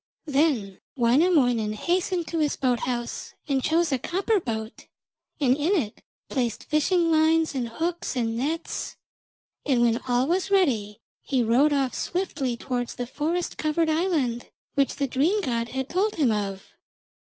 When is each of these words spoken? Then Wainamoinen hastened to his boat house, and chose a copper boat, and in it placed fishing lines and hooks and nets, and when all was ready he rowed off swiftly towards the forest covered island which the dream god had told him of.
Then 0.25 0.79
Wainamoinen 0.97 1.73
hastened 1.73 2.27
to 2.29 2.39
his 2.39 2.55
boat 2.55 2.79
house, 2.79 3.35
and 3.47 3.61
chose 3.63 3.91
a 3.91 3.99
copper 3.99 4.39
boat, 4.39 4.87
and 5.39 5.55
in 5.55 5.73
it 5.75 6.01
placed 6.27 6.63
fishing 6.63 7.11
lines 7.11 7.53
and 7.53 7.69
hooks 7.69 8.15
and 8.15 8.35
nets, 8.35 8.97
and 9.63 9.83
when 9.83 9.99
all 10.07 10.25
was 10.25 10.49
ready 10.49 11.01
he 11.21 11.43
rowed 11.43 11.71
off 11.71 11.93
swiftly 11.93 12.57
towards 12.57 12.95
the 12.95 13.05
forest 13.05 13.57
covered 13.59 13.91
island 13.91 14.47
which 14.73 14.95
the 14.95 15.05
dream 15.05 15.39
god 15.41 15.69
had 15.69 15.87
told 15.87 16.15
him 16.15 16.31
of. 16.31 16.63